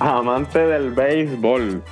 [0.00, 1.82] amante del béisbol.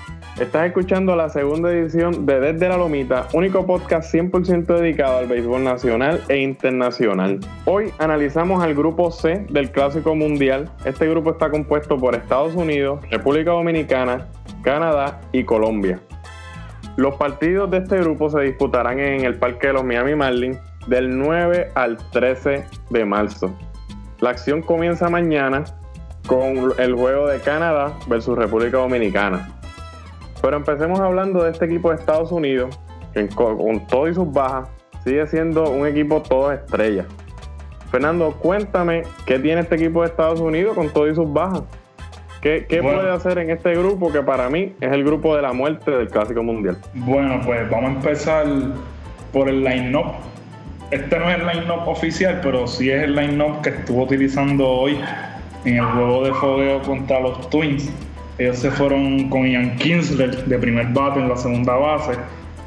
[0.41, 5.62] Estás escuchando la segunda edición de Desde la Lomita, único podcast 100% dedicado al béisbol
[5.62, 7.38] nacional e internacional.
[7.67, 10.71] Hoy analizamos al grupo C del Clásico Mundial.
[10.85, 14.28] Este grupo está compuesto por Estados Unidos, República Dominicana,
[14.62, 16.00] Canadá y Colombia.
[16.96, 21.16] Los partidos de este grupo se disputarán en el Parque de los Miami Marlins del
[21.19, 23.55] 9 al 13 de marzo.
[24.20, 25.64] La acción comienza mañana
[26.27, 29.59] con el juego de Canadá versus República Dominicana.
[30.41, 32.79] Pero empecemos hablando de este equipo de Estados Unidos,
[33.15, 34.69] que con todo y sus bajas
[35.05, 37.07] sigue siendo un equipo todo estrella.
[37.91, 41.63] Fernando, cuéntame qué tiene este equipo de Estados Unidos con todo y sus bajas.
[42.41, 45.93] ¿Qué, puede hacer en este grupo que para mí es el grupo de la muerte
[45.93, 46.77] del Clásico Mundial?
[46.95, 48.47] Bueno, pues vamos a empezar
[49.33, 50.15] por el line-up.
[50.91, 54.99] Este no es el line-up oficial, pero sí es el line-up que estuvo utilizando hoy
[55.65, 57.91] en el juego de fogueo contra los Twins.
[58.39, 62.13] Ellos se fueron con Ian Kinsler de primer bate en la segunda base,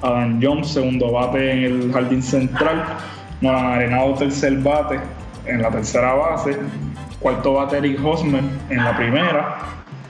[0.01, 2.83] Adam Jones segundo bate en el jardín central,
[3.41, 4.99] Nolan Arenado tercer bate
[5.45, 6.57] en la tercera base,
[7.19, 9.57] cuarto bate Eric Hosmer en la primera,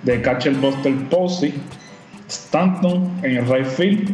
[0.04, 1.54] de catcher Buster Posey,
[2.28, 4.12] Stanton en el right field,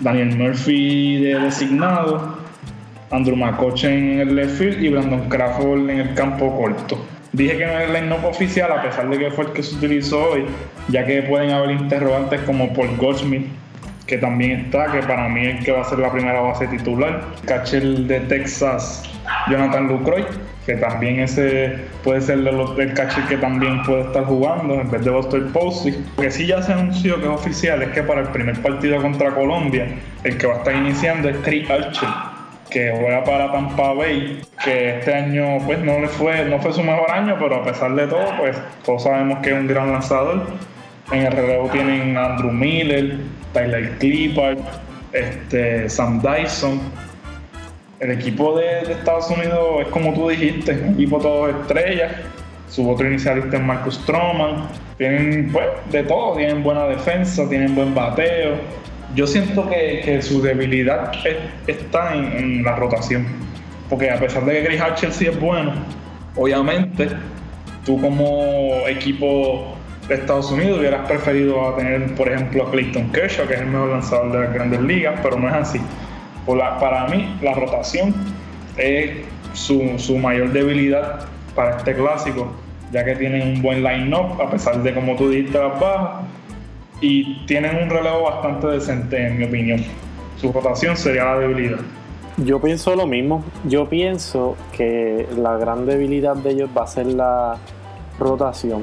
[0.00, 2.38] Daniel Murphy de designado,
[3.10, 7.11] Andrew McCutcheon en el left field y Brandon Crawford en el campo corto.
[7.32, 9.74] Dije que no es el line-up oficial, a pesar de que fue el que se
[9.76, 10.44] utilizó hoy,
[10.88, 13.46] ya que pueden haber interrogantes como Paul Goldsmith,
[14.06, 17.22] que también está, que para mí es que va a ser la primera base titular.
[17.46, 19.04] Catcher de Texas,
[19.48, 20.26] Jonathan Lucroy,
[20.66, 25.02] que también ese puede ser de los, catcher que también puede estar jugando en vez
[25.02, 26.04] de Buster Posey.
[26.18, 29.00] Lo que sí ya se anunció que es oficial es que para el primer partido
[29.00, 29.88] contra Colombia,
[30.24, 32.31] el que va a estar iniciando es Trey Archer
[32.72, 36.82] que juega para Tampa Bay, que este año pues no le fue, no fue su
[36.82, 40.46] mejor año, pero a pesar de todo, pues todos sabemos que es un gran lanzador.
[41.10, 43.18] En el relevo tienen Andrew Miller,
[43.52, 44.58] Tyler Clippard,
[45.12, 46.80] este, Sam Dyson.
[48.00, 52.12] El equipo de, Estados Unidos es como tú dijiste, un equipo todo estrellas.
[52.68, 54.68] Su otro inicialista es Marcus Stroman.
[54.96, 58.56] Tienen pues de todo, tienen buena defensa, tienen buen bateo
[59.14, 61.12] yo siento que, su debilidad
[61.66, 63.26] está en, la rotación.
[63.88, 65.72] Porque a pesar de que Chris Archer sí es bueno,
[66.36, 67.08] obviamente
[67.84, 69.76] tú como equipo
[70.08, 73.66] de Estados Unidos hubieras preferido a tener, por ejemplo, a Clayton Kershaw, que es el
[73.66, 75.80] mejor lanzador de las grandes ligas, pero no es así.
[76.80, 78.14] para mí, la rotación
[78.76, 79.10] es
[79.52, 82.50] su, su mayor debilidad para este clásico,
[82.92, 86.24] ya que tienen un buen line-up, a pesar de, como tú dijiste, las bajas
[87.02, 89.84] y tienen un relevo bastante decente, en mi opinión.
[90.40, 91.80] Su rotación sería la debilidad.
[92.38, 93.44] Yo pienso lo mismo.
[93.64, 97.58] Yo pienso que la gran debilidad de ellos va a ser la
[98.18, 98.82] rotación.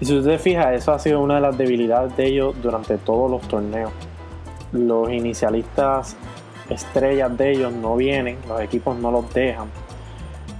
[0.00, 3.30] Y si usted fija, eso ha sido una de las debilidades de ellos durante todos
[3.30, 3.90] los torneos.
[4.70, 6.16] Los inicialistas
[6.68, 9.68] estrellas de ellos no vienen, los equipos no los dejan.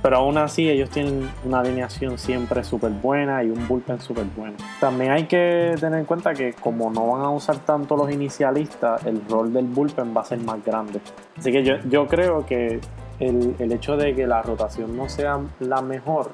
[0.03, 4.54] Pero aún así ellos tienen una alineación siempre súper buena y un bullpen súper bueno.
[4.81, 9.04] También hay que tener en cuenta que como no van a usar tanto los inicialistas,
[9.06, 11.00] el rol del bullpen va a ser más grande.
[11.36, 12.81] Así que yo, yo creo que
[13.19, 16.30] el, el hecho de que la rotación no sea la mejor,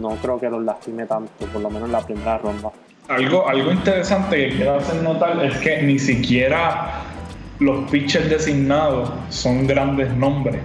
[0.00, 2.70] no creo que los lastime tanto, por lo menos en la primera ronda.
[3.08, 7.00] Algo, algo interesante que quiero hacer notar es que ni siquiera
[7.58, 10.60] los pitchers designados son grandes nombres.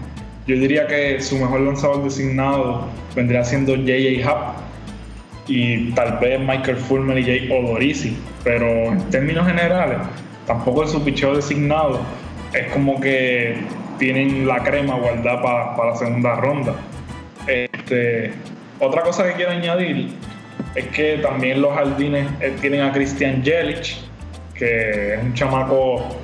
[0.46, 4.30] Yo diría que su mejor lanzador designado vendría siendo J.J.
[4.30, 4.58] Happ
[5.48, 9.98] y tal vez Michael Fulmer y Jay Odorizzi, pero en términos generales,
[10.46, 12.02] tampoco es su picheo designado
[12.54, 13.56] es como que
[13.98, 15.42] tienen la crema guardada
[15.76, 16.76] para la segunda ronda.
[17.48, 18.32] Este,
[18.80, 20.10] otra cosa que quiero añadir
[20.76, 23.98] es que también los jardines eh, tienen a Christian Jelic,
[24.56, 26.16] que es un chamaco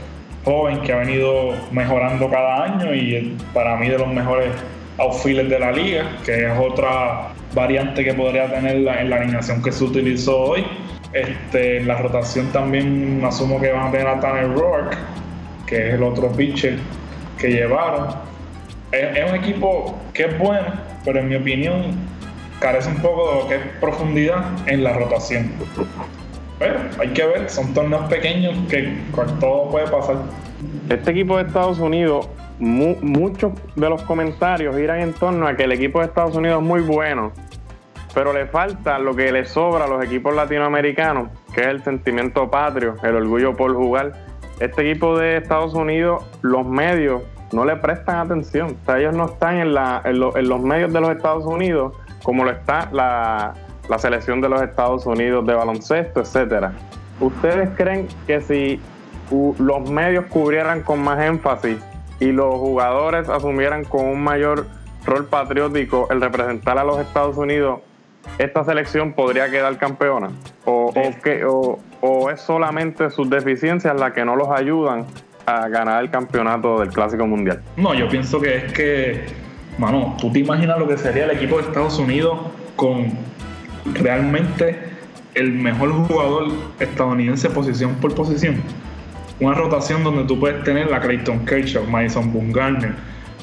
[0.43, 4.49] joven que ha venido mejorando cada año y para mí de los mejores
[4.97, 9.71] outfielders de la liga, que es otra variante que podría tener en la alineación que
[9.71, 10.65] se utilizó hoy.
[11.13, 14.95] Este, la rotación también asumo que van a tener a Tanner Rourke,
[15.65, 16.77] que es el otro pitcher
[17.37, 18.09] que llevaron.
[18.91, 21.95] Es, es, un equipo que es bueno, pero en mi opinión
[22.59, 25.53] carece un poco de lo que es profundidad en la rotación.
[26.59, 30.17] Pero hay que ver, son torneos pequeños que con todo puede pasar.
[30.89, 32.27] Este equipo de Estados Unidos,
[32.59, 36.67] muchos de los comentarios giran en torno a que el equipo de Estados Unidos es
[36.67, 37.31] muy bueno,
[38.13, 42.51] pero le falta lo que le sobra a los equipos latinoamericanos, que es el sentimiento
[42.51, 44.13] patrio, el orgullo por jugar.
[44.59, 47.21] Este equipo de Estados Unidos, los medios
[47.53, 48.77] no le prestan atención.
[48.81, 52.43] O sea, ellos no están en, la, en, los medios de los Estados Unidos como
[52.43, 53.53] lo está la,
[53.89, 56.73] la selección de los Estados Unidos de baloncesto, etcétera.
[57.19, 58.79] ¿Ustedes creen que si
[59.31, 61.77] los medios cubrieran con más énfasis
[62.19, 64.67] y los jugadores asumieran con un mayor
[65.05, 67.79] rol patriótico el representar a los Estados Unidos,
[68.37, 70.29] esta selección podría quedar campeona?
[70.65, 70.93] ¿O,
[71.23, 75.05] que, o, es solamente sus deficiencias las que no los ayudan
[75.45, 77.61] a ganar el campeonato del Clásico Mundial?
[77.75, 79.25] No, yo pienso que es que,
[79.79, 82.37] mano, tú te imaginas lo que sería el equipo de Estados Unidos
[82.75, 83.28] con
[83.85, 84.77] realmente
[85.35, 86.47] el mejor jugador
[86.79, 88.61] estadounidense posición por posición.
[89.39, 92.93] Una rotación donde tú puedes tener la Clayton Kershaw, Madison Bumgarner,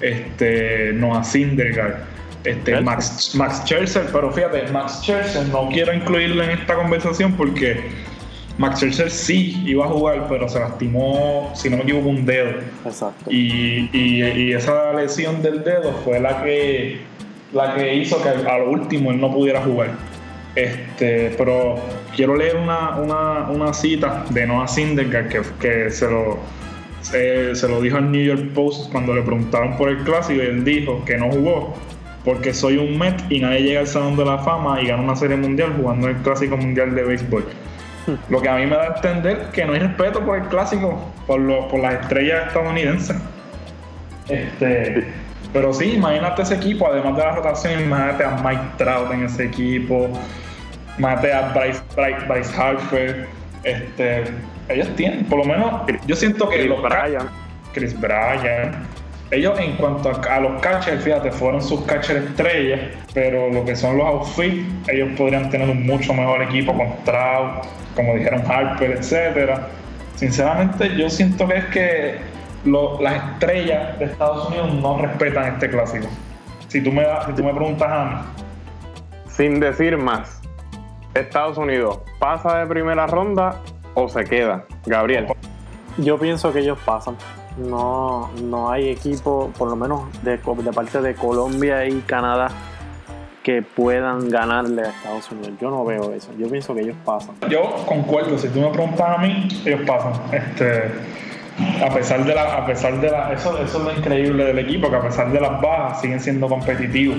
[0.00, 1.96] este, Noah Syndergaard,
[2.44, 7.80] este, Max, Max Scherzer, pero fíjate, Max Scherzer no quiero incluirlo en esta conversación porque
[8.58, 12.60] Max Scherzer sí iba a jugar, pero se lastimó, si no me equivoco, un dedo.
[12.84, 13.30] Exacto.
[13.30, 17.00] Y, y, esa lesión del dedo fue la que,
[17.52, 19.90] la que hizo que a lo último él no pudiera jugar.
[20.56, 21.76] Este, pero
[22.16, 26.38] quiero leer una, una, una cita de Noah Syndergaard que, que se lo
[27.10, 30.64] se, lo dijo al New York Post cuando le preguntaron por el clásico y él
[30.64, 31.74] dijo que no jugó
[32.24, 35.14] porque soy un Met y nadie llega al Salón de la Fama y gana una
[35.14, 37.44] serie mundial jugando el clásico mundial de béisbol.
[38.06, 38.14] Hmm.
[38.28, 41.00] Lo que a mí me da a entender que no hay respeto por el clásico,
[41.28, 43.16] por, por las estrellas estadounidenses.
[44.28, 45.06] Este,
[45.52, 49.44] pero sí, imagínate ese equipo, además de la rotación, imagínate a Mike Trout en ese
[49.44, 50.10] equipo,
[50.98, 51.80] mate a Bryce,
[52.26, 53.26] Bryce, Harper.
[53.64, 54.24] Este,
[54.68, 57.28] ellos tienen, por lo menos, yo siento que Chris los Bryan.
[57.72, 58.86] Chris Bryan.
[59.32, 62.80] Ellos, en cuanto a, los catchers, fíjate, fueron sus catchers estrellas,
[63.12, 67.66] pero lo que son los outfits, ellos podrían tener un mucho mejor equipo con Trout,
[67.96, 69.66] como dijeron Harper, etcétera.
[70.14, 72.18] Sinceramente, yo siento que es que
[73.00, 76.06] las estrellas de Estados Unidos no respetan este clásico.
[76.68, 78.12] Si tú me, si tú me preguntas a mí.
[79.28, 80.40] Sin decir más,
[81.20, 83.60] Estados Unidos pasa de primera ronda
[83.94, 84.64] o se queda.
[84.84, 85.26] Gabriel.
[85.98, 87.16] Yo pienso que ellos pasan.
[87.56, 92.48] No, no hay equipo, por lo menos de, de parte de Colombia y Canadá,
[93.42, 95.52] que puedan ganarle a Estados Unidos.
[95.60, 96.32] Yo no veo eso.
[96.38, 97.34] Yo pienso que ellos pasan.
[97.48, 98.36] Yo concuerdo.
[98.36, 100.12] Si tú me preguntas a mí, ellos pasan.
[100.32, 100.90] Este,
[101.82, 104.90] a pesar de la, a pesar de la, eso, eso es lo increíble del equipo,
[104.90, 107.18] que a pesar de las bajas siguen siendo competitivos.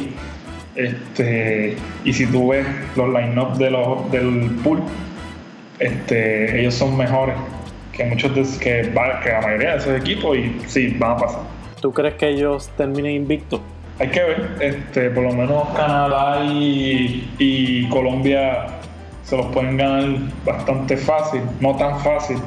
[0.77, 1.75] Este,
[2.05, 2.65] y si tú ves
[2.95, 4.83] los line-up de los, del pool,
[5.79, 7.35] este, ellos son mejores
[7.91, 8.93] que muchos de, que,
[9.23, 11.41] que la mayoría de esos equipos y sí, van a pasar.
[11.81, 13.59] ¿Tú crees que ellos terminen invictos?
[13.99, 18.67] Hay que ver, este, por lo menos Canadá y, y Colombia
[19.23, 20.05] se los pueden ganar
[20.45, 22.37] bastante fácil, no tan fácil,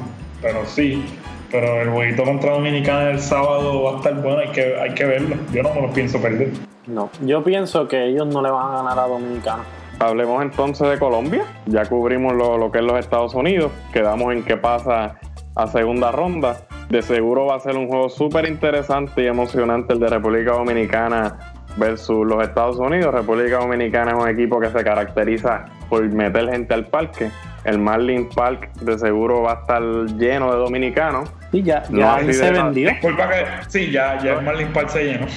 [0.41, 1.03] pero sí.
[1.51, 5.05] Pero el jueguito contra Dominicana el sábado va a estar bueno, hay que, hay que
[5.05, 5.35] verlo.
[5.51, 6.51] Yo no me lo pienso perder.
[6.87, 9.63] No, yo pienso que ellos no le van a ganar a Dominicana.
[9.99, 11.43] Hablemos entonces de Colombia.
[11.65, 13.71] Ya cubrimos lo, lo que es los Estados Unidos.
[13.93, 15.19] Quedamos en qué pasa
[15.55, 16.61] a segunda ronda.
[16.89, 21.37] De seguro va a ser un juego súper interesante y emocionante el de República Dominicana
[21.77, 23.13] versus los Estados Unidos.
[23.13, 27.29] República Dominicana es un equipo que se caracteriza por meter gente al parque.
[27.63, 29.81] El Marlin Park de seguro va a estar
[30.17, 31.29] lleno de dominicanos.
[31.51, 32.91] Y ya, ya se vendió.
[33.67, 35.27] sí, ya, ya el Marlin Park se llenó.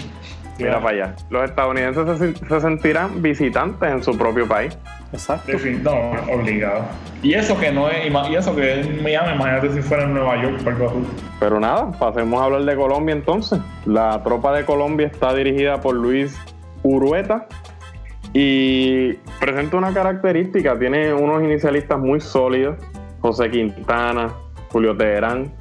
[0.59, 1.17] Mira para allá.
[1.31, 4.77] Los estadounidenses se, sentirán visitantes en su propio país.
[5.13, 5.53] Exacto.
[5.83, 6.85] No, obligado.
[7.23, 10.41] Y eso que no es, y eso que es Miami, imagínate si fuera en Nueva
[10.43, 10.61] York,
[11.41, 13.59] Pero nada, pasemos a hablar de Colombia entonces.
[13.85, 16.37] La tropa de Colombia está dirigida por Luis
[16.83, 17.47] Urueta
[18.33, 22.77] y presenta una característica, tiene unos inicialistas muy sólidos,
[23.21, 24.33] José Quintana,
[24.71, 25.53] Julio Teherán.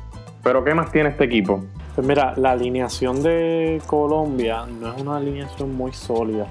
[0.44, 1.64] Pero ¿qué más tiene este equipo?
[1.96, 6.48] Pues mira, la alineación de Colombia no es una alineación muy sólida,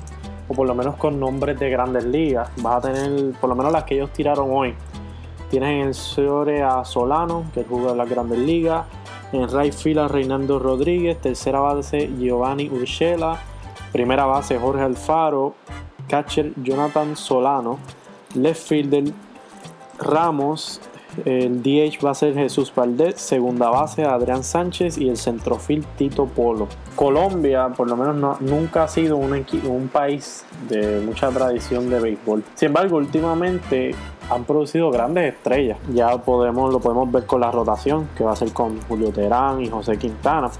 [0.49, 2.51] o por lo menos con nombres de grandes ligas.
[2.57, 4.75] Vas a tener, por lo menos las que ellos tiraron hoy.
[5.51, 8.87] Tienes en el Seore a Solano, que juega en las grandes ligas.
[9.33, 11.21] En right field Reinaldo Rodríguez.
[11.21, 13.39] Tercera base Giovanni Urshela.
[13.93, 15.55] Primera base Jorge Alfaro.
[16.09, 17.79] Catcher Jonathan Solano.
[18.35, 19.05] Left fielder
[19.99, 20.81] Ramos.
[21.27, 26.25] El DH va a ser Jesús Valdés, segunda base Adrián Sánchez y el centrofil Tito
[26.25, 26.69] Polo.
[26.97, 29.45] Colombia, por lo menos, nunca ha sido un,
[29.93, 32.43] país de mucha tradición de béisbol.
[32.55, 33.95] Sin embargo, últimamente
[34.31, 35.79] han producido grandes estrellas.
[35.93, 39.61] Ya podemos, lo podemos ver con la rotación, que va a ser con Julio Terán
[39.61, 40.51] y José Quintana.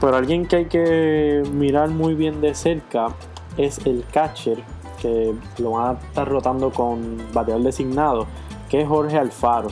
[0.00, 3.08] Pero alguien que hay que mirar muy bien de cerca
[3.56, 4.58] es el catcher,
[5.02, 8.26] que lo van a estar rotando con bateador designado,
[8.68, 9.70] que es Jorge Alfaro.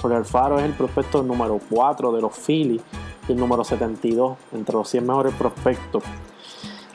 [0.00, 2.82] Jorge Alfaro es el prospecto número 4 de los Phillies
[3.28, 6.02] y el número 72 entre los 100 mejores prospectos.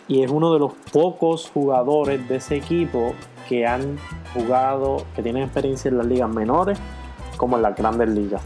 [0.08, 3.14] Y es uno de los pocos jugadores de ese equipo
[3.48, 3.98] que han
[4.34, 6.80] jugado, que tienen experiencia en las ligas menores
[7.38, 8.42] como en las grandes ligas.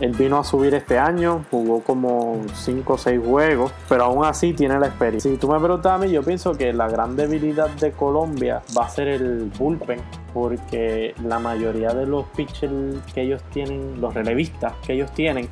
[0.00, 4.52] Él vino a subir este año, jugó como 5 o 6 juegos, pero aún así
[4.52, 5.28] tiene la experiencia.
[5.28, 8.84] Si tú me preguntas a mí, yo pienso que la gran debilidad de Colombia va
[8.84, 10.00] a ser el bullpen,
[10.32, 12.72] porque la mayoría de los pitchers
[13.12, 15.48] que ellos tienen, los relevistas que ellos tienen,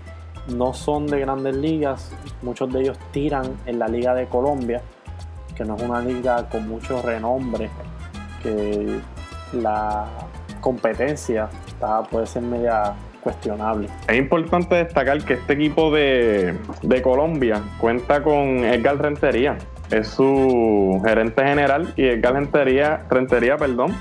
[0.54, 2.12] no son de grandes ligas.
[2.42, 4.80] Muchos de ellos tiran en la Liga de Colombia,
[5.56, 7.68] que no es una liga con mucho renombre,
[8.44, 9.00] que
[9.54, 10.06] la
[10.60, 11.48] competencia
[12.10, 12.94] puede ser media
[13.26, 13.88] cuestionable.
[14.06, 16.54] Es importante destacar que este equipo de,
[17.02, 19.58] Colombia cuenta con Edgar Rentería.
[19.90, 23.96] Es su gerente general y Edgar Rentería, Rentería perdón,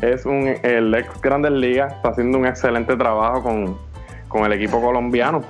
[0.00, 3.42] es un, el ex Grandes Ligas, está haciendo un excelente trabajo
[4.28, 5.42] con, el equipo colombiano.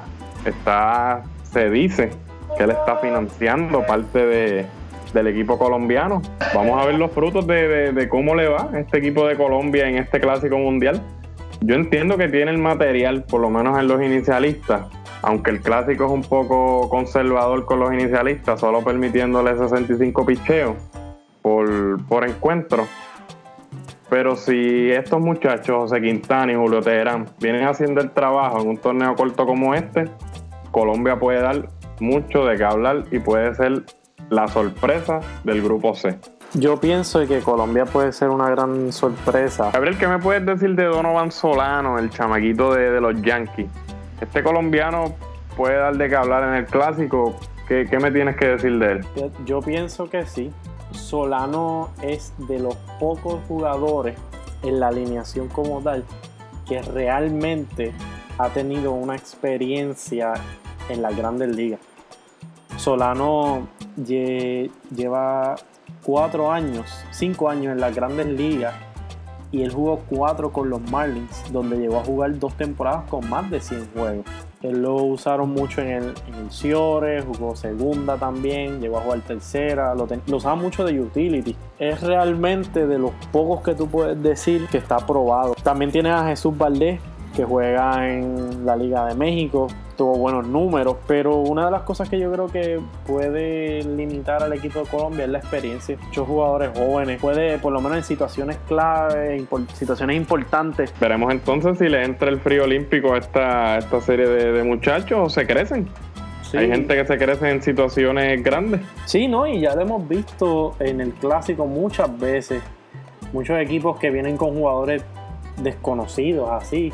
[0.47, 2.09] Está, se dice
[2.57, 4.67] que él está financiando parte de,
[5.13, 6.23] del equipo colombiano.
[6.55, 9.99] Vamos a ver los frutos de, de, cómo le va este equipo de Colombia en
[9.99, 11.03] este clásico mundial.
[11.65, 14.89] Yo entiendo que tiene el material, por lo menos en los inicialistas,
[15.23, 20.77] aunque el clásico es un poco conservador con los inicialistas, solo permitiéndole 65 picheos
[21.41, 22.89] por, por encuentro.
[24.11, 28.77] Pero si estos muchachos, José Quintana y Julio Teherán, vienen haciendo el trabajo en un
[28.79, 30.07] torneo corto como este,
[30.73, 31.69] Colombia puede dar
[32.01, 33.85] mucho de qué hablar y puede ser
[34.31, 36.19] la sorpresa del grupo C.
[36.55, 39.71] Yo pienso que Colombia puede ser una gran sorpresa.
[39.73, 43.69] Gabriel, ¿qué me puedes decir de Donovan Solano, el chamaquito de, los Yankees?
[44.21, 45.15] Este colombiano
[45.57, 47.37] puede dar de qué hablar en el clásico.
[47.67, 49.07] ¿Qué, me tienes que decir de él?
[49.47, 50.51] Yo, pienso que sí.
[50.91, 54.19] Solano es de los pocos jugadores
[54.63, 56.05] en la alineación como tal
[56.69, 57.95] que realmente
[58.37, 60.35] ha tenido una experiencia
[60.91, 61.81] en las grandes ligas.
[62.77, 65.57] Solano lleva
[66.05, 68.75] cuatro años, cinco años en las grandes ligas
[69.53, 73.51] y él jugó cuatro con los Marlins, donde llegó a jugar dos temporadas con más
[73.51, 74.25] de 100 juegos.
[74.63, 79.95] Él lo usaron mucho en el, en Ciore, jugó segunda también, llegó a jugar tercera,
[79.95, 81.55] lo, lo usaban mucho de utility.
[81.79, 85.55] Es realmente de los pocos que tú puedes decir que está aprobado.
[85.63, 87.01] También tienes a Jesús Valdés,
[87.35, 92.09] que juega en la Liga de México, tuvo buenos números, pero una de las cosas
[92.09, 95.97] que yo creo que puede limitar al equipo de Colombia es la experiencia.
[96.03, 100.93] Muchos jugadores jóvenes, puede, por lo menos en situaciones clave, en situaciones importantes.
[101.01, 105.29] Veremos entonces si le entra el frío olímpico a esta, esta serie de, muchachos o
[105.29, 105.89] se crecen.
[106.55, 108.83] Hay gente que se crece en situaciones grandes.
[109.07, 109.47] Sí, ¿no?
[109.47, 112.63] Y ya lo hemos visto en el clásico muchas veces.
[113.33, 115.03] Muchos equipos que vienen con jugadores
[115.63, 116.93] desconocidos así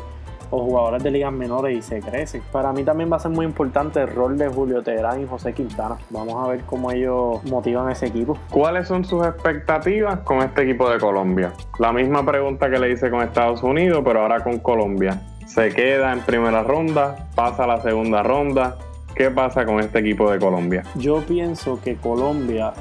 [0.49, 2.41] o jugadores de ligas menores y se crecen.
[2.51, 5.53] Para mí también va a ser muy importante el rol de Julio Teherán y José
[5.53, 5.97] Quintana.
[6.09, 8.37] Vamos a ver cómo ellos motivan a ese equipo.
[8.49, 11.53] ¿Cuáles son sus expectativas con este equipo de Colombia?
[11.77, 15.21] La misma pregunta que le hice con Estados Unidos, pero ahora con Colombia.
[15.45, 17.27] ¿Se queda en primera ronda?
[17.35, 18.77] ¿Pasa a la segunda ronda?
[19.15, 20.83] ¿Qué pasa con este equipo de Colombia?
[20.95, 22.73] Yo pienso que Colombia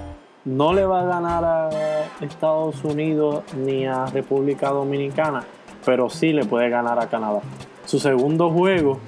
[0.44, 1.68] no le va a ganar a
[2.20, 5.44] Estados Unidos ni a República Dominicana,
[5.88, 7.40] pero sí le puede ganar a Canadá.
[7.86, 8.98] Su segundo juego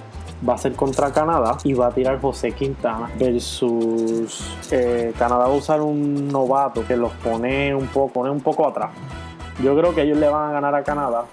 [0.48, 5.52] va a ser contra Canadá y va a tirar José Quintana versus eh, Canadá va
[5.52, 8.92] a usar un novato que los pone un poco, pone un poco atrás.
[9.62, 11.24] Yo creo que ellos le van a ganar a Canadá.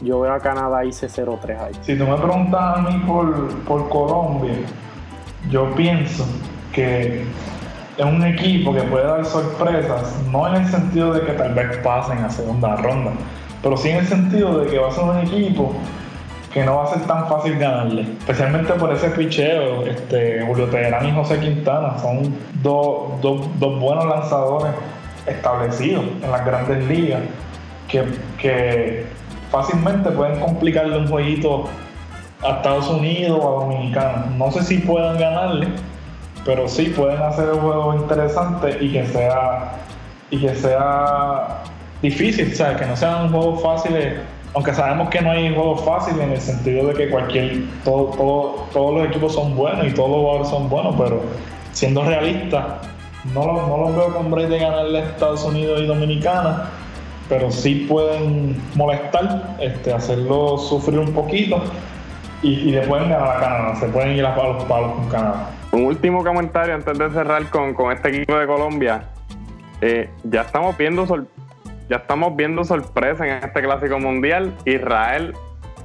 [0.00, 1.72] Yo veo a Canadá hice 0-3 ahí.
[1.82, 4.54] Si tú me preguntas a mí por, por Colombia,
[5.50, 6.24] yo pienso
[6.72, 7.26] que
[7.98, 11.76] es un equipo que puede dar sorpresas, no en el sentido de que tal vez
[11.84, 13.12] pasen a segunda ronda,
[13.62, 15.74] pero sí en el sentido de que va a ser un equipo
[16.52, 19.86] que no va a ser tan fácil ganarle, especialmente por ese picheo.
[19.86, 23.20] Este, Julio Teherán y José Quintana son dos,
[23.60, 24.72] buenos lanzadores
[25.26, 27.20] establecidos en las grandes ligas
[27.88, 29.06] que,
[29.50, 31.64] fácilmente pueden complicarle un jueguito
[32.42, 34.26] a Estados Unidos o a Dominicana.
[34.36, 35.68] No sé si puedan ganarle,
[36.44, 39.72] pero sí pueden hacer un juego interesante y que sea
[40.30, 41.62] y que sea
[42.02, 42.78] difícil, ¿sabes?
[42.78, 44.14] Que no sean juegos fáciles,
[44.54, 48.94] aunque sabemos que no hay juegos fáciles en el sentido de que cualquier, todo, todos
[48.94, 51.22] los equipos son buenos y todos los jugadores son buenos, pero
[51.72, 52.80] siendo realista,
[53.32, 56.70] no, no los veo con break ganarle a Estados Unidos y Dominicana,
[57.28, 61.62] pero sí pueden molestar, este, hacerlo sufrir un poquito
[62.42, 65.50] y, y le pueden ganar a Canadá, se pueden ir a palos palos con Canadá.
[65.70, 69.04] Un último comentario antes de cerrar con, con este equipo de Colombia.
[69.80, 71.06] Eh, ya estamos viendo
[71.92, 74.54] ya estamos viendo sorpresa en este clásico mundial.
[74.64, 75.34] Israel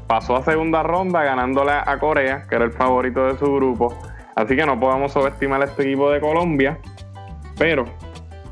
[0.07, 3.93] pasó a segunda ronda ganándole a Corea, que era el favorito de su grupo.
[4.33, 6.79] Así que no podemos subestimar a este equipo de Colombia.
[7.57, 7.83] Pero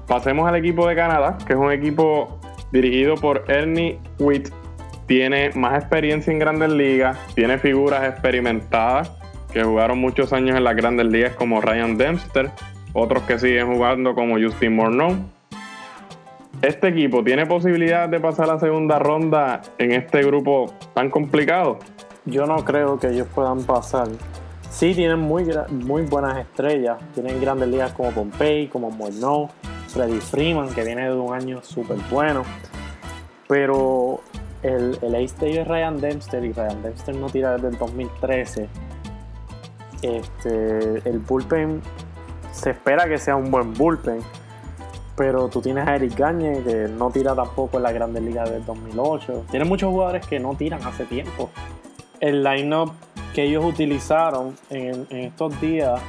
[0.05, 2.41] pasemos al equipo de Canadá, que es un equipo
[2.73, 4.49] dirigido por Ernie Witt,
[5.05, 9.13] tiene más experiencia en grandes ligas, tiene figuras experimentadas
[9.53, 12.51] que jugaron muchos años en las grandes ligas como Ryan Dempster,
[12.91, 15.34] otros que siguen jugando como Justin Morneau.
[16.61, 21.79] ¿Este equipo tiene posibilidad de pasar la segunda ronda en este grupo tan complicado?
[22.25, 24.07] Yo no creo que ellos puedan pasar.
[24.69, 26.97] Sí, tienen muy, muy buenas estrellas.
[27.13, 29.49] Tienen grandes ligas como Pompey, como Morneau,
[29.89, 32.43] Freddy Freeman, que viene de un año súper bueno.
[33.47, 34.21] Pero
[34.63, 38.67] el, el ace de es Ryan Dempster y Ryan Dempster no tira desde el 2013.
[40.01, 41.81] Este, el bullpen
[42.51, 44.19] se espera que sea un buen bullpen,
[45.15, 48.65] pero tú tienes a Eric Gagne que no tira tampoco en la Grandes Ligas del
[48.65, 49.45] 2008.
[49.49, 51.49] Tiene muchos jugadores que no tiran hace tiempo.
[52.19, 52.91] El line-up
[53.33, 55.99] que ellos utilizaron en, estos días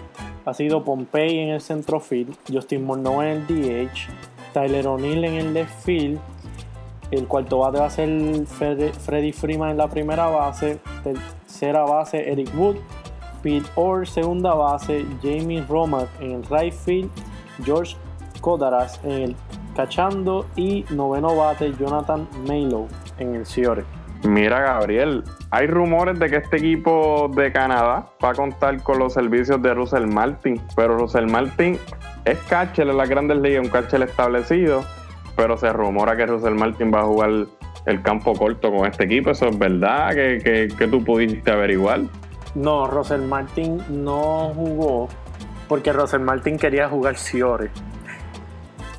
[0.45, 4.09] ha sido Pompey en el centrofield, Justin Morneau en el DH,
[4.53, 6.21] Tyler O'Neill en el left field,
[7.11, 12.49] el cuarto bate va a ser Freddy Freeman en la primera base, tercera base Eric
[12.57, 12.77] Wood,
[13.43, 17.11] Pete Orr segunda base, Jamie Romack en el right field,
[17.65, 17.97] George
[18.47, 19.37] Codaras en el
[19.75, 22.87] cachando y noveno bate Jonathan Maylow
[23.19, 23.83] en el Ciore.
[24.23, 29.15] Mira Gabriel, hay rumores de que este equipo de Canadá va a contar con los
[29.15, 31.77] servicios de Russell Martin, pero Russell Martin
[32.25, 34.85] es catcher en las grandes ligas, un catcher establecido,
[35.35, 37.31] pero se rumora que Russell Martin va a jugar
[37.87, 39.33] el campo corto con este equipo.
[39.33, 40.15] ¿Eso es verdad?
[40.15, 42.03] que, que tú pudiste averiguar?
[42.55, 45.09] No, Russell Martin no jugó
[45.67, 47.71] porque Russell Martin quería jugar Ciore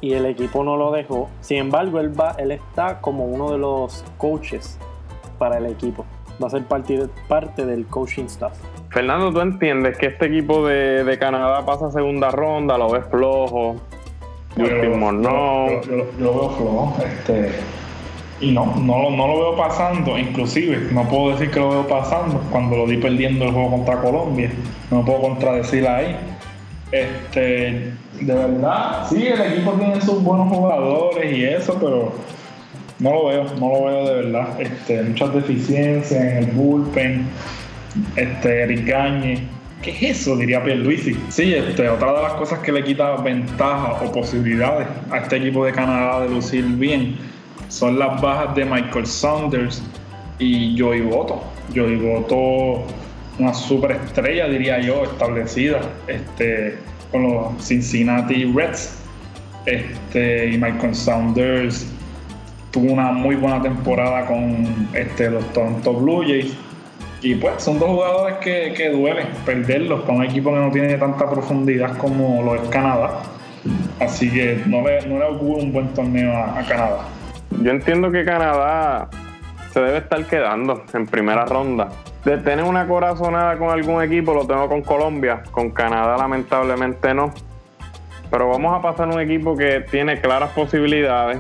[0.01, 1.29] y el equipo no lo dejó.
[1.41, 4.77] Sin embargo, él, va, él está como uno de los coaches
[5.37, 6.05] para el equipo.
[6.41, 8.53] Va a ser parte, parte del coaching staff.
[8.89, 12.77] Fernando, ¿tú entiendes que este equipo de, Canadá pasa segunda ronda?
[12.77, 13.75] ¿Lo ves flojo?
[14.55, 15.67] Justin no.
[15.67, 16.95] Yo, yo, lo veo flojo.
[17.03, 17.51] Este,
[18.39, 22.39] y no, no, no lo veo pasando, inclusive no puedo decir que lo veo pasando
[22.51, 24.51] cuando lo di perdiendo el juego contra Colombia,
[24.91, 26.15] no puedo contradecir ahí.
[26.91, 32.13] Este, de verdad, sí, el equipo tiene sus buenos jugadores y eso, pero
[33.00, 34.62] no lo veo, no lo veo de verdad.
[34.62, 37.28] Este, muchas deficiencias en el bullpen,
[38.15, 39.47] este, Eric Gagne.
[39.82, 40.36] ¿Qué es eso?
[40.36, 41.15] Diría Pierluisi.
[41.30, 45.63] Sí, este, otra de las cosas que le quita ventaja o posibilidades a este equipo
[45.65, 47.15] de Canadá de lucir bien
[47.69, 49.84] son las bajas de Michael Saunders
[50.39, 51.43] y Joey Boto.
[51.76, 52.86] Joey Boto,
[53.39, 56.78] una superestrella, diría yo, establecida este,
[57.12, 58.95] con los Cincinnati Reds.
[59.65, 61.88] Este, y Michael Saunders
[62.71, 66.56] tuvo una muy buena temporada con este, los Toronto Blue Jays.
[67.21, 70.93] Y pues son dos jugadores que, que duelen perderlos para un equipo que no tiene
[70.95, 73.21] tanta profundidad como lo es Canadá.
[74.00, 77.00] Así que no le, no le auguro un buen torneo a Canadá.
[77.62, 79.10] Yo entiendo que Canadá
[79.73, 81.89] se debe estar quedando en primera ronda.
[82.27, 85.43] De tener una corazonada con algún equipo, lo tengo con Colombia.
[85.49, 87.31] Con Canadá, lamentablemente no.
[88.29, 91.39] Pero vamos a pasar un equipo que tiene claras posibilidades.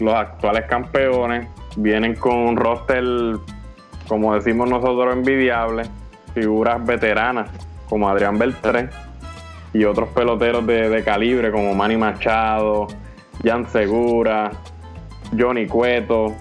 [0.00, 3.04] Los actuales campeones vienen con un roster,
[4.08, 5.82] como decimos nosotros, envidiable.
[6.32, 7.50] Figuras veteranas
[7.86, 8.88] como Adrián Beltré
[9.74, 12.86] y otros peloteros de, de calibre como Manny Machado,
[13.44, 14.50] Jan Segura,
[15.38, 16.32] Johnny Cueto.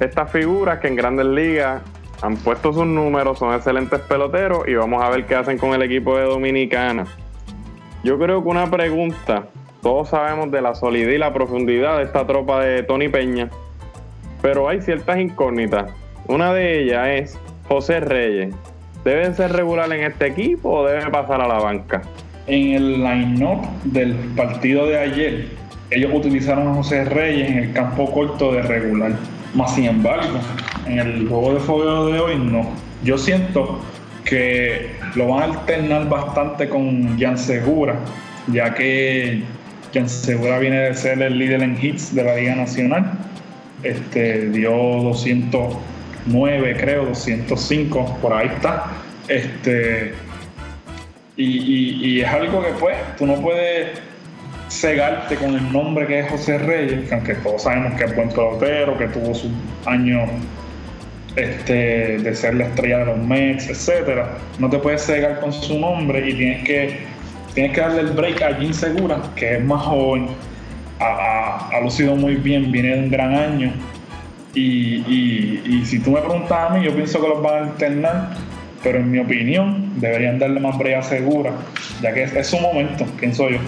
[0.00, 1.80] Estas figuras que en grandes ligas
[2.22, 5.82] han puesto sus números, son excelentes peloteros y vamos a ver qué hacen con el
[5.82, 7.06] equipo de Dominicana.
[8.02, 9.46] Yo creo que una pregunta,
[9.82, 13.50] todos sabemos de la solidez y la profundidad de esta tropa de Tony Peña,
[14.42, 15.92] pero hay ciertas incógnitas.
[16.26, 18.54] Una de ellas es José Reyes.
[19.04, 22.02] ¿Debe ser regular en este equipo o debe pasar a la banca?
[22.46, 25.48] En el line-up del partido de ayer,
[25.90, 29.12] ellos utilizaron a José Reyes en el campo corto de regular.
[29.54, 30.38] Más sin embargo,
[30.86, 32.68] en el juego de fogueo de hoy no.
[33.02, 33.80] Yo siento
[34.24, 37.96] que lo van a alternar bastante con Jan Segura,
[38.48, 39.42] ya que
[39.94, 43.12] Jan Segura viene de ser el líder en hits de la Liga Nacional.
[43.82, 48.90] Este, dio 209, creo, 205, por ahí está.
[49.28, 50.12] Este,
[51.36, 54.07] y, y es algo que pues tú no puedes
[54.68, 58.96] cegarte con el nombre que es José Reyes, aunque todos sabemos que es buen pelotero,
[58.98, 59.50] que tuvo sus
[59.86, 60.28] años
[61.36, 64.36] este, de ser la estrella de los Mets, etcétera.
[64.58, 66.98] No te puedes cegar con su nombre y tienes que,
[67.54, 70.28] tienes que darle el break a Jim Segura, que es más joven,
[71.00, 73.72] ha, lucido muy bien, viene de un gran año.
[74.54, 78.30] Y, si tú me preguntas a mí, yo pienso que los van a alternar,
[78.82, 81.52] pero en mi opinión deberían darle más break a Segura,
[82.02, 83.58] ya que es su momento, pienso yo.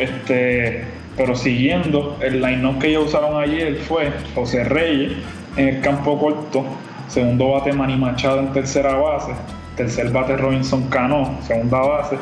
[0.00, 0.82] Este,
[1.16, 5.12] Pero siguiendo, el line-up que ellos usaron ayer fue José Reyes
[5.56, 6.64] en el campo corto,
[7.08, 9.32] segundo bate Manny Machado en tercera base,
[9.76, 12.16] tercer bate Robinson Cano, segunda base,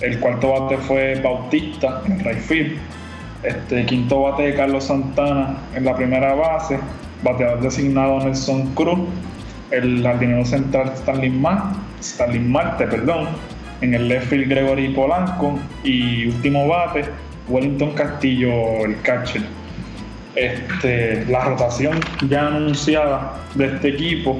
[0.00, 2.78] el cuarto bate fue Bautista en right field,
[3.42, 6.78] este, quinto bate de Carlos Santana en la primera base,
[7.22, 9.00] bateador designado Nelson Cruz,
[9.70, 11.32] el jardinero central Stanley,
[12.00, 13.28] Stanley Marte, perdón,
[13.80, 17.04] en el left field Gregory Polanco y último bate
[17.48, 19.42] Wellington Castillo, el catcher.
[20.34, 24.38] Este, la rotación ya anunciada de este equipo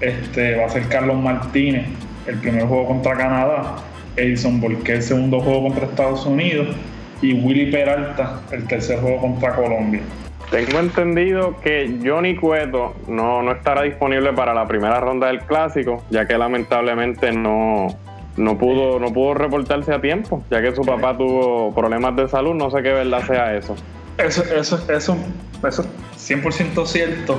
[0.00, 1.86] este, va a ser Carlos Martínez,
[2.26, 3.76] el primer juego contra Canadá,
[4.16, 6.68] Edison Volqué, el segundo juego contra Estados Unidos,
[7.22, 10.02] y Willy Peralta, el tercer juego contra Colombia.
[10.50, 16.04] Tengo entendido que Johnny Cueto no, no estará disponible para la primera ronda del clásico,
[16.10, 17.88] ya que lamentablemente no,
[18.36, 22.54] no pudo, no pudo reportarse a tiempo, ya que su papá tuvo problemas de salud,
[22.54, 23.76] no sé qué verdad sea eso.
[24.18, 25.16] Eso, eso, eso,
[25.66, 27.38] eso 100% cierto.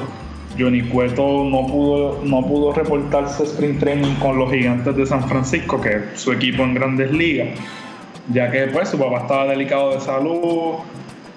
[0.58, 5.82] Johnny Cueto no pudo, no pudo reportarse sprint training con los gigantes de San Francisco,
[5.82, 7.60] que es su equipo en grandes ligas,
[8.30, 10.76] ya que pues su papá estaba delicado de salud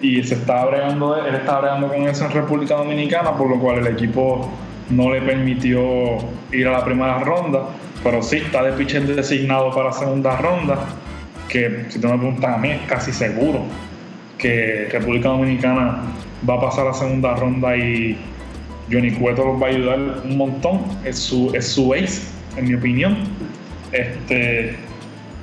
[0.00, 3.78] y se estaba bregando, él estaba bregando con eso en República Dominicana, por lo cual
[3.78, 4.48] el equipo
[4.90, 5.80] no le permitió
[6.52, 7.64] ir a la primera ronda
[8.02, 10.78] pero sí está de pitcher designado para segunda ronda,
[11.48, 13.64] que si tú me preguntas a mí es casi seguro
[14.38, 16.02] que República Dominicana
[16.48, 18.16] va a pasar a segunda ronda y
[18.90, 22.22] Johnny Cueto los va a ayudar un montón, es su, es su ace,
[22.56, 23.16] en mi opinión.
[23.92, 24.76] Este,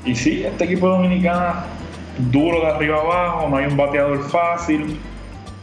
[0.06, 1.64] y sí, este equipo dominicano
[2.32, 4.98] duro de arriba abajo, no hay un bateador fácil.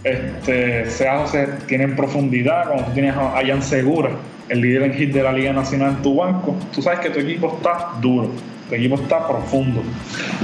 [0.05, 4.11] Este, se tienen profundidad, cuando tú tienes a Jan Segura,
[4.49, 7.21] el líder en hit de la Liga Nacional en tu banco, tú sabes que tu
[7.21, 8.31] equipo está duro,
[8.69, 9.83] tu equipo está profundo.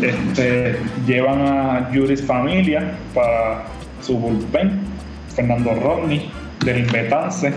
[0.00, 3.64] Este, llevan a Juris Familia para
[4.00, 4.80] su bullpen,
[5.34, 6.30] Fernando Rodney,
[6.64, 7.52] del Invetance,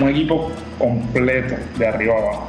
[0.00, 2.48] un equipo completo de arriba abajo.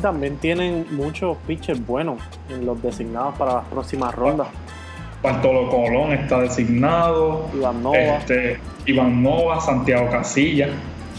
[0.00, 4.48] También tienen muchos pitchers buenos en los designados para las próximas rondas.
[5.22, 7.50] Bartolo Colón está designado.
[7.54, 7.98] Iván Nova.
[7.98, 10.68] Este, Iván Nova, Santiago Casilla.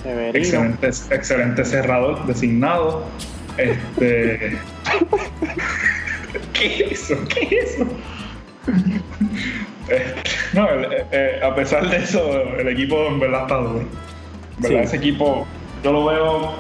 [0.04, 3.04] Excelente, excelente cerrador designado.
[3.58, 4.58] Este.
[6.54, 7.16] ¿Qué es eso?
[7.28, 7.88] ¿Qué es eso?
[9.90, 10.16] Eh,
[10.54, 12.22] no, eh, eh, a pesar de eso,
[12.58, 13.86] el equipo en verdad está duro.
[14.60, 14.84] ¿verdad?
[14.84, 15.46] Ese equipo,
[15.84, 16.54] yo lo veo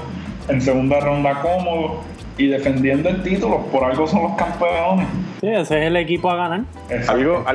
[0.49, 2.01] en segunda ronda cómodo
[2.37, 3.65] y defendiendo el título.
[3.67, 5.07] Por algo son los campeones.
[5.39, 6.61] Sí, ese es el equipo a ganar.
[7.07, 7.45] Algo,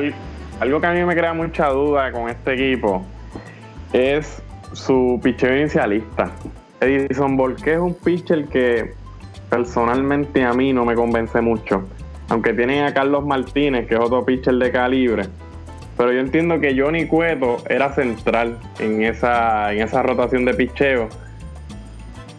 [0.59, 3.05] algo que a mí me crea mucha duda con este equipo
[3.93, 4.41] es
[4.77, 6.31] su pitcher inicialista.
[6.79, 8.93] Edison Volqué es un pitcher que
[9.49, 11.83] personalmente a mí no me convence mucho.
[12.29, 15.23] Aunque tienen a Carlos Martínez, que es otro pitcher de calibre.
[15.97, 21.09] Pero yo entiendo que Johnny Cueto era central en esa, en esa rotación de picheo.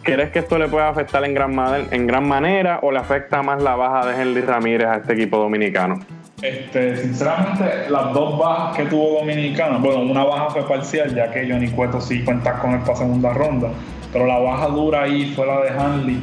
[0.03, 1.53] ¿Crees que esto le puede afectar en gran,
[1.91, 5.37] en gran manera o le afecta más la baja de Henry Ramírez a este equipo
[5.37, 5.99] dominicano?
[6.41, 11.49] Este, sinceramente, las dos bajas que tuvo Dominicana, bueno, una baja fue parcial, ya que
[11.49, 13.69] Johnny Cueto sí cuenta con esta segunda ronda,
[14.13, 16.21] pero la baja dura ahí fue la de Hanley.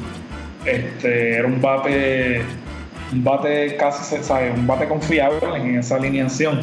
[0.64, 2.40] Este, era un bate,
[3.12, 4.50] un bate casi, ¿sabe?
[4.52, 6.60] un bate confiable en esa alineación.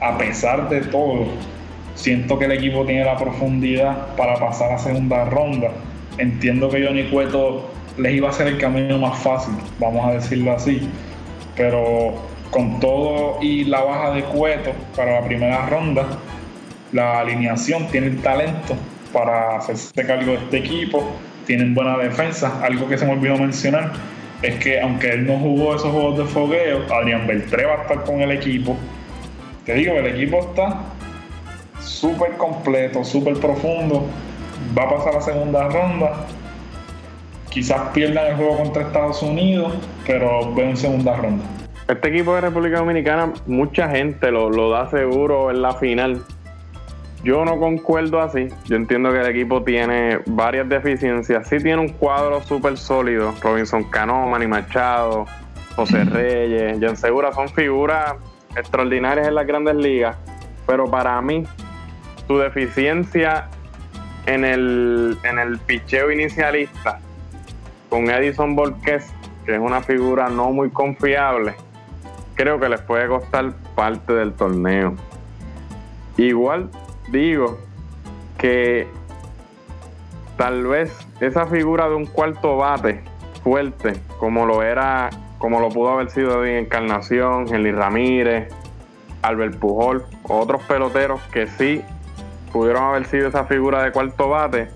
[0.00, 1.28] A pesar de todo,
[1.94, 5.70] siento que el equipo tiene la profundidad para pasar a segunda ronda.
[6.18, 10.52] Entiendo que Johnny Cueto les iba a hacer el camino más fácil, vamos a decirlo
[10.52, 10.88] así.
[11.56, 16.06] Pero con todo y la baja de Cueto para la primera ronda,
[16.92, 18.74] la alineación tiene el talento
[19.12, 21.10] para hacerse cargo de este equipo,
[21.46, 22.60] tienen buena defensa.
[22.62, 23.92] Algo que se me olvidó mencionar
[24.42, 28.04] es que aunque él no jugó esos juegos de fogueo, Adrián Beltré va a estar
[28.04, 28.76] con el equipo.
[29.64, 30.80] Te digo, el equipo está
[31.80, 34.06] súper completo, súper profundo.
[34.76, 36.26] Va a pasar la segunda ronda.
[37.50, 39.74] Quizás pierdan el juego contra Estados Unidos,
[40.06, 41.44] pero ven segunda ronda.
[41.90, 46.22] Este equipo de República Dominicana, mucha gente lo, da seguro en la final.
[47.24, 48.46] Yo no concuerdo así.
[48.66, 51.48] Yo entiendo que el equipo tiene varias deficiencias.
[51.48, 53.34] Sí tiene un cuadro súper sólido.
[53.42, 55.26] Robinson Cano, Manny Machado,
[55.74, 58.14] José Reyes, Jan Segura son figuras
[58.54, 60.16] extraordinarias en las grandes ligas.
[60.68, 61.42] Pero para mí,
[62.28, 63.48] su deficiencia
[64.26, 67.00] en el, en el picheo inicialista
[67.88, 69.12] con Edison Borges,
[69.44, 71.56] que es una figura no muy confiable,
[72.34, 74.94] creo que les puede costar parte del torneo.
[76.16, 76.70] Igual
[77.10, 77.58] digo
[78.38, 78.88] que
[80.36, 80.90] tal vez
[81.20, 83.02] esa figura de un cuarto bate
[83.42, 88.48] fuerte, como lo era, como lo pudo haber sido de Encarnación, Henry Ramírez,
[89.22, 91.82] Albert Pujol, otros peloteros que sí
[92.52, 94.68] pudieron haber sido esa figura de cuarto bate,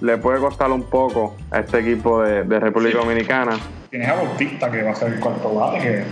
[0.00, 3.58] le puede costar un poco a este equipo de, República Dominicana.
[3.90, 6.04] Tienes a Bautista que va a ser el cuarto bate, que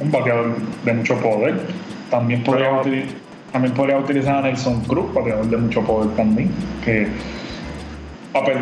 [0.00, 1.60] un bateador de mucho poder.
[2.10, 2.70] También podría,
[3.52, 6.50] también podría utilizar a Nelson Cruz, bateador de mucho poder también.
[6.84, 7.08] Que,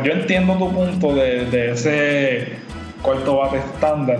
[0.05, 2.49] yo entiendo tu punto de, de ese
[3.03, 4.19] cuarto bate estándar.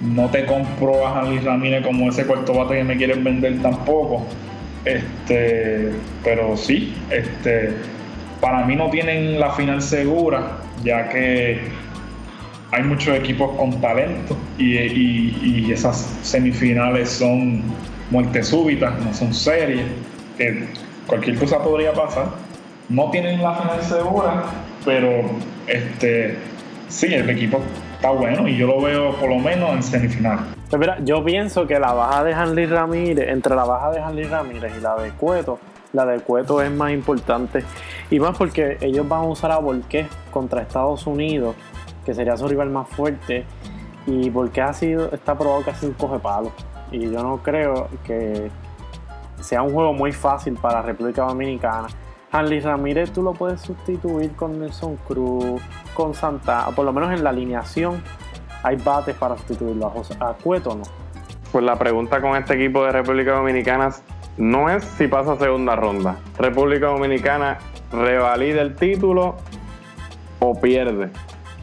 [0.00, 4.26] No te compro a Luis Ramírez como ese cuarto bate que me quieren vender tampoco.
[4.84, 5.92] Este,
[6.24, 7.74] pero sí, este,
[8.40, 11.60] para mí no tienen la final segura, ya que
[12.70, 17.62] hay muchos equipos con talento y, esas semifinales son
[18.10, 19.82] muertes súbitas, no son series,
[20.36, 20.66] que
[21.06, 22.26] cualquier cosa podría pasar.
[22.88, 24.44] No tienen la final segura,
[24.84, 25.24] pero
[25.66, 26.38] este
[26.88, 27.60] sí, el equipo
[27.94, 30.38] está bueno y yo lo veo por lo menos en semifinal.
[30.70, 34.72] Pues yo pienso que la baja de Hanley Ramírez, entre la baja de Hanley Ramírez
[34.76, 35.58] y la de Cueto,
[35.92, 37.62] la de Cueto es más importante.
[38.10, 41.56] Y más porque ellos van a usar a Volqué contra Estados Unidos,
[42.08, 43.44] que sería su rival más fuerte.
[44.06, 46.52] Y Volqué ha sido, está probado que ha sido un coge palo.
[46.90, 48.50] Y yo no creo que
[49.42, 51.88] sea un juego muy fácil para República Dominicana.
[52.32, 55.60] Hanley Ramírez tú lo puedes sustituir con Nelson Cruz,
[55.92, 58.02] con Santa, por lo menos en la alineación
[58.62, 59.92] hay bates para sustituirlo.
[60.20, 60.84] A, Cueto no.
[61.52, 63.90] Pues la pregunta con este equipo de República Dominicana
[64.38, 66.16] no es si pasa segunda ronda.
[66.38, 67.58] República Dominicana
[67.92, 69.36] revalida el título
[70.38, 71.10] o pierde.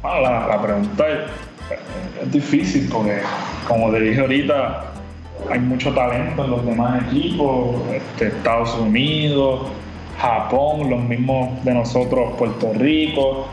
[0.08, 3.18] Ah, la, pregunta es, difícil porque,
[3.68, 4.86] como te dije ahorita,
[5.50, 9.68] hay mucho talento en los demás equipos, este, Estados Unidos,
[10.20, 13.48] Japón, los mismos de nosotros, Puerto Rico,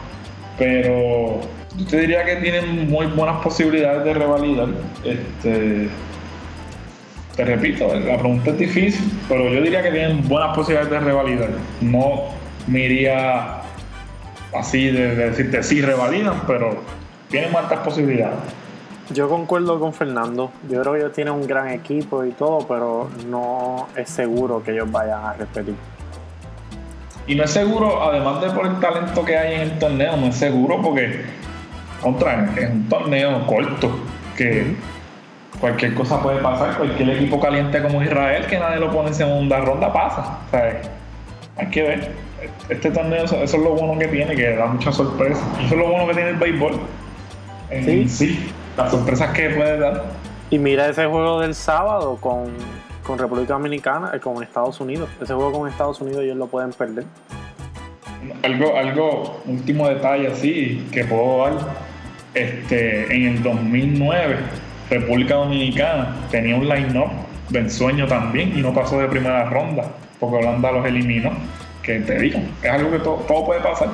[0.58, 1.40] pero
[1.76, 4.68] yo te diría que tienen muy buenas posibilidades de revalidar.
[5.04, 5.88] Este,
[7.34, 11.50] te repito, la pregunta es difícil, pero yo diría que tienen buenas posibilidades de revalidar.
[11.80, 12.24] No
[12.66, 13.61] me iría
[14.54, 16.82] así de, decirte sí revalidan, pero
[17.30, 18.38] tienen altas posibilidades.
[19.12, 20.50] Yo concuerdo con Fernando.
[20.70, 24.72] Yo creo que ellos tienen un gran equipo y todo, pero no es seguro que
[24.72, 25.74] ellos vayan a repetir.
[27.26, 30.26] Y no es seguro, además de por el talento que hay en el torneo, no
[30.26, 31.24] es seguro porque
[32.00, 33.90] contra es un torneo corto
[34.36, 34.74] que
[35.60, 39.60] cualquier cosa puede pasar, cualquier equipo caliente como Israel que nadie lo pone en segunda
[39.60, 40.38] ronda pasa.
[41.56, 42.12] Hay que ver.
[42.68, 45.40] Este torneo, eso es lo bueno que tiene, que da mucha sorpresa.
[45.64, 46.80] Eso es lo bueno que tiene el béisbol.
[47.84, 48.08] sí.
[48.08, 50.04] sí, las sorpresas que puede dar.
[50.50, 52.52] Y mira ese juego del sábado con
[53.02, 55.08] con República Dominicana, y con Estados Unidos.
[55.20, 57.04] Ese juego con Estados Unidos ellos lo pueden perder.
[58.42, 61.52] Algo, algo, último detalle así que puedo dar.
[62.34, 64.36] Este, en el 2009,
[64.88, 67.10] República Dominicana tenía un line-up
[67.50, 69.84] de ensueño también y no pasó de primera ronda
[70.22, 71.32] porque Holanda los eliminó.
[71.82, 73.88] Que te digo, es algo que todo, puede pasar.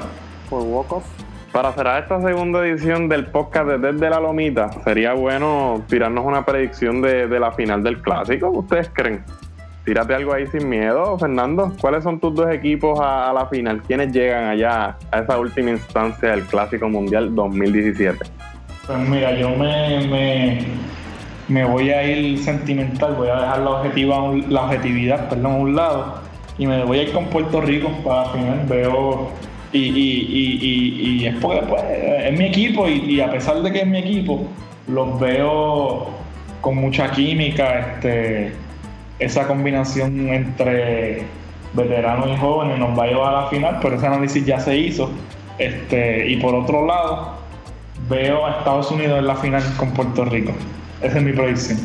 [0.51, 1.05] Por walk-off.
[1.53, 6.45] Para cerrar esta segunda edición del podcast de Desde la Lomita, sería bueno tirarnos una
[6.45, 8.51] predicción de, la final del clásico.
[8.51, 9.25] ¿Ustedes creen?
[9.87, 11.73] Tírate algo ahí sin miedo, Fernando.
[11.81, 13.81] ¿Cuáles son tus dos equipos a, la final?
[13.81, 18.19] ¿Quiénes llegan allá a esa última instancia del Clásico Mundial 2017?
[18.87, 20.67] Pues mira, yo me, me,
[21.65, 26.15] voy a ir sentimental, voy a dejar la, objetiva, la objetividad perdón, a un lado
[26.59, 28.67] y me voy a ir con Puerto Rico para la final.
[28.69, 29.31] Veo
[29.73, 31.61] y, y, y, es pues,
[32.25, 34.47] es mi equipo y, a pesar de que es mi equipo,
[34.87, 36.09] los veo
[36.61, 38.53] con mucha química, este,
[39.19, 41.23] esa combinación entre
[41.75, 44.77] veteranos y jóvenes nos va a llevar a la final, pero ese análisis ya se
[44.77, 45.11] hizo.
[45.59, 47.35] Este, y por otro lado,
[48.09, 50.53] veo a Estados Unidos en la final con Puerto Rico.
[51.03, 51.79] Esa es mi predicción.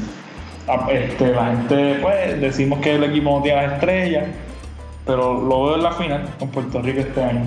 [0.89, 4.28] Este, la gente, pues, decimos que el equipo no tiene las estrellas,
[5.06, 7.41] pero lo veo en la final con Puerto Rico este año.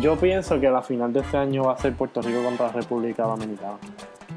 [0.00, 2.72] Yo pienso que la final de este año va a ser Puerto Rico contra la
[2.72, 3.76] República Dominicana.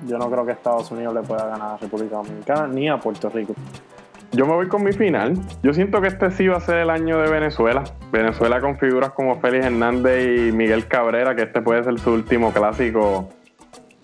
[0.08, 2.98] Yo no creo que Estados Unidos le pueda ganar a la República Dominicana ni a
[2.98, 3.56] Puerto Rico.
[4.34, 5.34] Yo me voy con mi final.
[5.64, 7.84] Yo siento que este sí va a ser el año de Venezuela.
[8.12, 12.52] Venezuela con figuras como Félix Hernández y Miguel Cabrera, que este puede ser su último
[12.52, 13.30] clásico.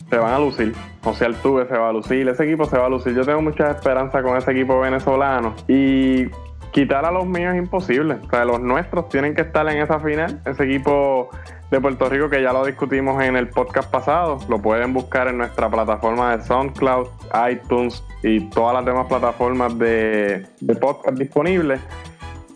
[0.09, 0.73] Se van a lucir.
[1.03, 2.27] O sea, el Tuve se va a lucir.
[2.27, 3.13] Ese equipo se va a lucir.
[3.15, 5.55] Yo tengo mucha esperanza con ese equipo venezolano.
[5.67, 6.27] Y
[6.71, 8.17] quitar a los míos es imposible.
[8.25, 10.41] O sea, los nuestros tienen que estar en esa final.
[10.45, 11.29] Ese equipo
[11.73, 15.39] de Puerto Rico que ya lo discutimos en el podcast pasado, lo pueden buscar en
[15.39, 17.07] nuestra plataforma de SoundCloud,
[17.49, 20.45] iTunes y todas las demás plataformas de,
[20.79, 21.81] podcast disponibles.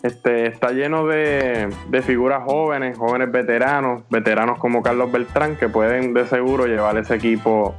[0.02, 1.68] Este, está lleno de,
[2.02, 7.74] figuras jóvenes, jóvenes veteranos, veteranos como Carlos Beltrán, que pueden de seguro llevar ese equipo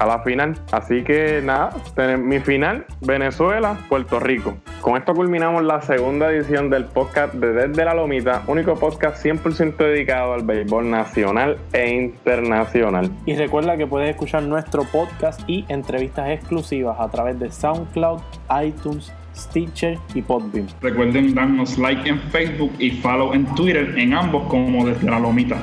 [0.00, 0.58] a la final.
[0.72, 1.70] Así que nada,
[2.18, 4.56] mi final, Venezuela, Puerto Rico.
[4.80, 9.76] Con esto culminamos la segunda edición del podcast de Desde la Lomita, único podcast 100%
[9.76, 13.10] dedicado al béisbol nacional e internacional.
[13.26, 18.20] Y recuerda que puedes escuchar nuestro podcast y entrevistas exclusivas a través de SoundCloud,
[18.64, 20.68] iTunes, Stitcher y Podbean.
[20.80, 25.62] Recuerden darnos like en Facebook y follow en Twitter en ambos como Desde la Lomita.